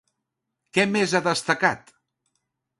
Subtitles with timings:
[0.77, 1.95] Què més ha destacat?